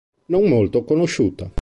Non 0.29 0.45
molto 0.47 0.83
conosciuta. 0.83 1.47